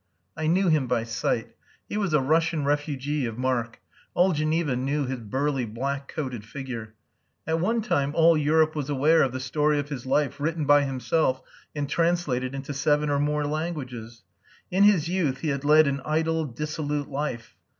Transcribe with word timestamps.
I 0.35 0.47
knew 0.47 0.67
him 0.69 0.87
by 0.87 1.03
sight. 1.03 1.55
He 1.87 1.95
was 1.95 2.11
a 2.11 2.21
Russian 2.21 2.65
refugee 2.65 3.27
of 3.27 3.37
mark. 3.37 3.79
All 4.15 4.31
Geneva 4.33 4.75
knew 4.75 5.05
his 5.05 5.19
burly 5.19 5.63
black 5.63 6.07
coated 6.07 6.43
figure. 6.43 6.95
At 7.45 7.59
one 7.59 7.83
time 7.83 8.13
all 8.15 8.35
Europe 8.35 8.73
was 8.75 8.89
aware 8.89 9.21
of 9.21 9.31
the 9.31 9.39
story 9.39 9.77
of 9.77 9.89
his 9.89 10.07
life 10.07 10.39
written 10.39 10.65
by 10.65 10.85
himself 10.85 11.43
and 11.75 11.87
translated 11.87 12.55
into 12.55 12.73
seven 12.73 13.11
or 13.11 13.19
more 13.19 13.45
languages. 13.45 14.23
In 14.71 14.85
his 14.85 15.07
youth 15.07 15.41
he 15.41 15.49
had 15.49 15.63
led 15.63 15.85
an 15.85 16.01
idle, 16.03 16.45
dissolute 16.45 17.07
life. 17.11 17.55